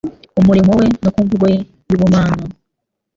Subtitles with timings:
[0.35, 1.57] ku murimo we no ku mvugo ye
[1.89, 2.43] y'ubumana.